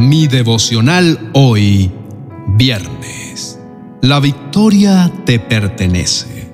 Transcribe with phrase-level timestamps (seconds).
[0.00, 1.90] Mi devocional hoy,
[2.56, 3.58] viernes.
[4.00, 6.50] La victoria te pertenece.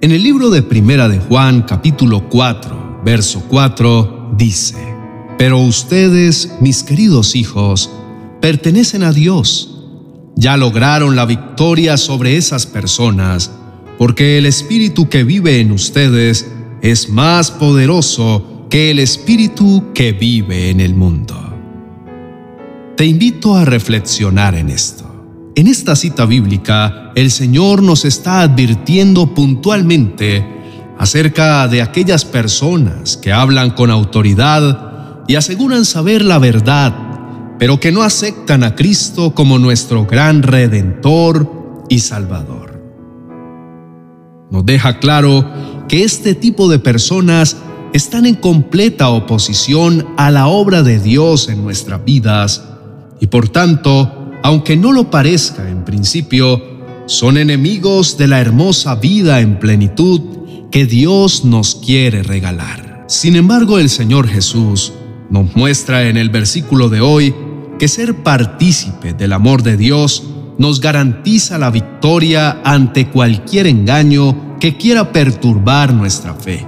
[0.00, 4.74] En el libro de Primera de Juan, capítulo 4, verso 4, dice,
[5.38, 7.88] Pero ustedes, mis queridos hijos,
[8.40, 9.84] pertenecen a Dios.
[10.34, 13.52] Ya lograron la victoria sobre esas personas,
[13.96, 16.50] porque el Espíritu que vive en ustedes
[16.82, 21.47] es más poderoso que el Espíritu que vive en el mundo.
[22.98, 25.04] Te invito a reflexionar en esto.
[25.54, 30.44] En esta cita bíblica, el Señor nos está advirtiendo puntualmente
[30.98, 36.92] acerca de aquellas personas que hablan con autoridad y aseguran saber la verdad,
[37.60, 42.82] pero que no aceptan a Cristo como nuestro gran redentor y salvador.
[44.50, 45.48] Nos deja claro
[45.86, 47.58] que este tipo de personas
[47.92, 52.64] están en completa oposición a la obra de Dios en nuestras vidas
[53.20, 56.62] y por tanto, aunque no lo parezca en principio,
[57.06, 60.20] son enemigos de la hermosa vida en plenitud
[60.70, 63.04] que Dios nos quiere regalar.
[63.08, 64.92] Sin embargo, el Señor Jesús
[65.30, 67.34] nos muestra en el versículo de hoy
[67.78, 70.24] que ser partícipe del amor de Dios
[70.58, 76.66] nos garantiza la victoria ante cualquier engaño que quiera perturbar nuestra fe.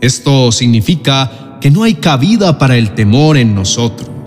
[0.00, 4.17] Esto significa que no hay cabida para el temor en nosotros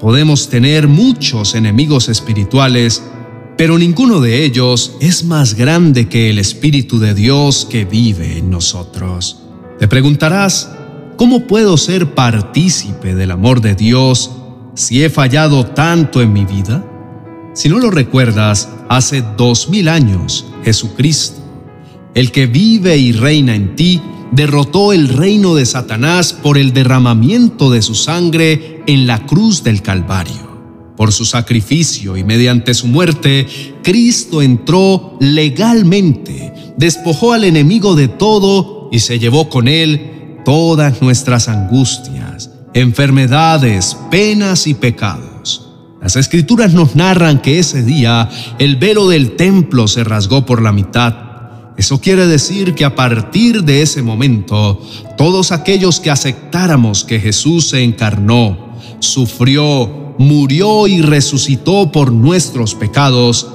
[0.00, 3.02] Podemos tener muchos enemigos espirituales,
[3.56, 8.48] pero ninguno de ellos es más grande que el Espíritu de Dios que vive en
[8.48, 9.40] nosotros.
[9.80, 10.70] Te preguntarás,
[11.16, 14.30] ¿cómo puedo ser partícipe del amor de Dios
[14.74, 16.84] si he fallado tanto en mi vida?
[17.54, 21.40] Si no lo recuerdas, hace dos mil años, Jesucristo,
[22.14, 24.00] el que vive y reina en ti,
[24.32, 29.82] derrotó el reino de Satanás por el derramamiento de su sangre en la cruz del
[29.82, 30.48] Calvario.
[30.96, 33.46] Por su sacrificio y mediante su muerte,
[33.82, 41.48] Cristo entró legalmente, despojó al enemigo de todo y se llevó con él todas nuestras
[41.48, 45.68] angustias, enfermedades, penas y pecados.
[46.02, 48.28] Las escrituras nos narran que ese día
[48.58, 51.27] el velo del templo se rasgó por la mitad
[51.78, 54.82] eso quiere decir que a partir de ese momento,
[55.16, 63.46] todos aquellos que aceptáramos que Jesús se encarnó, sufrió, murió y resucitó por nuestros pecados,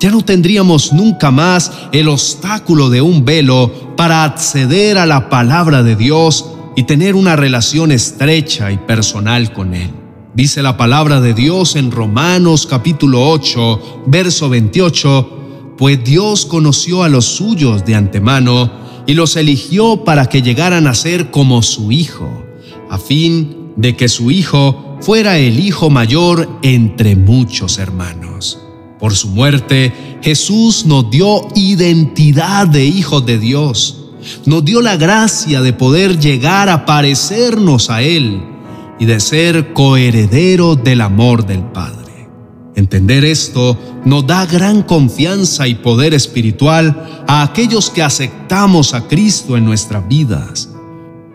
[0.00, 5.82] ya no tendríamos nunca más el obstáculo de un velo para acceder a la palabra
[5.82, 9.90] de Dios y tener una relación estrecha y personal con Él.
[10.32, 15.37] Dice la palabra de Dios en Romanos capítulo 8, verso 28,
[15.78, 18.70] pues Dios conoció a los suyos de antemano
[19.06, 22.28] y los eligió para que llegaran a ser como su Hijo,
[22.90, 28.58] a fin de que su Hijo fuera el Hijo mayor entre muchos hermanos.
[28.98, 33.98] Por su muerte, Jesús nos dio identidad de hijos de Dios,
[34.44, 38.42] nos dio la gracia de poder llegar a parecernos a Él
[38.98, 41.97] y de ser coherederos del amor del Padre.
[42.78, 49.56] Entender esto nos da gran confianza y poder espiritual a aquellos que aceptamos a Cristo
[49.56, 50.68] en nuestras vidas.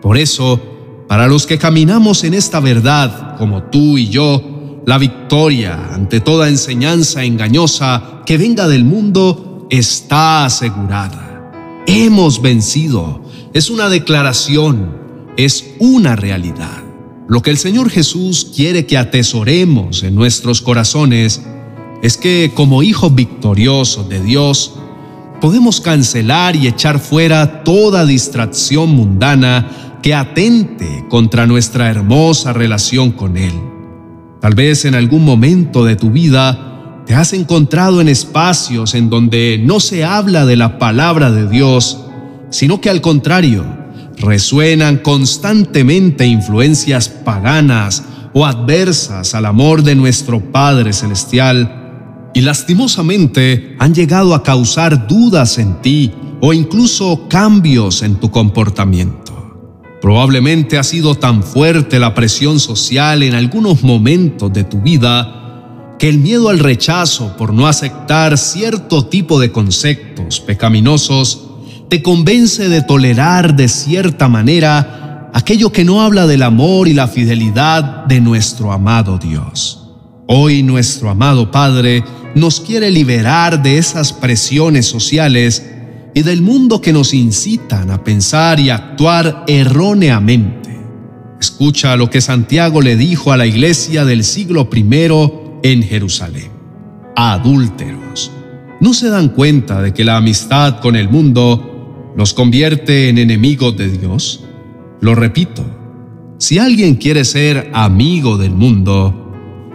[0.00, 0.58] Por eso,
[1.06, 6.48] para los que caminamos en esta verdad, como tú y yo, la victoria ante toda
[6.48, 11.82] enseñanza engañosa que venga del mundo está asegurada.
[11.86, 13.20] Hemos vencido.
[13.52, 14.96] Es una declaración,
[15.36, 16.83] es una realidad.
[17.26, 21.42] Lo que el Señor Jesús quiere que atesoremos en nuestros corazones
[22.02, 24.74] es que como hijos victoriosos de Dios,
[25.40, 33.38] podemos cancelar y echar fuera toda distracción mundana que atente contra nuestra hermosa relación con
[33.38, 33.54] Él.
[34.42, 39.58] Tal vez en algún momento de tu vida te has encontrado en espacios en donde
[39.64, 42.00] no se habla de la palabra de Dios,
[42.50, 43.83] sino que al contrario,
[44.18, 53.94] resuenan constantemente influencias paganas o adversas al amor de nuestro Padre Celestial y lastimosamente han
[53.94, 59.24] llegado a causar dudas en ti o incluso cambios en tu comportamiento.
[60.02, 66.08] Probablemente ha sido tan fuerte la presión social en algunos momentos de tu vida que
[66.08, 71.53] el miedo al rechazo por no aceptar cierto tipo de conceptos pecaminosos
[71.94, 77.06] te convence de tolerar de cierta manera aquello que no habla del amor y la
[77.06, 79.92] fidelidad de nuestro amado Dios.
[80.26, 82.02] Hoy nuestro amado Padre
[82.34, 85.70] nos quiere liberar de esas presiones sociales
[86.14, 90.76] y del mundo que nos incitan a pensar y actuar erróneamente.
[91.38, 94.84] Escucha lo que Santiago le dijo a la iglesia del siglo I
[95.62, 96.50] en Jerusalén.
[97.14, 98.32] Adúlteros,
[98.80, 101.70] ¿no se dan cuenta de que la amistad con el mundo
[102.16, 104.44] los convierte en enemigos de Dios?
[105.00, 105.64] Lo repito,
[106.38, 109.32] si alguien quiere ser amigo del mundo,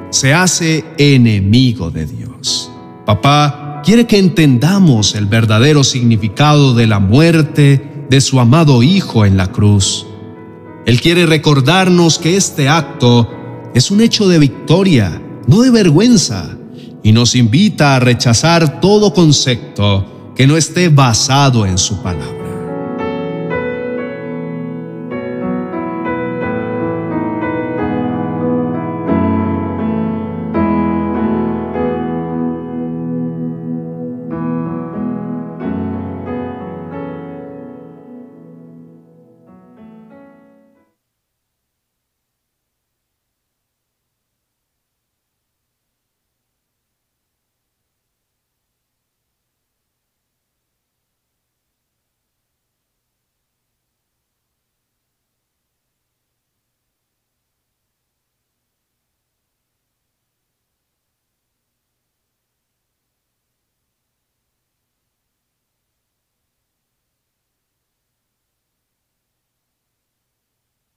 [0.10, 2.72] se hace enemigo de Dios.
[3.06, 9.38] Papá quiere que entendamos el verdadero significado de la muerte de su amado Hijo en
[9.38, 10.06] la cruz.
[10.86, 13.30] Él quiere recordarnos que este acto
[13.74, 16.58] es un hecho de victoria, no de vergüenza,
[17.04, 22.39] y nos invita a rechazar todo concepto que no esté basado en su palabra.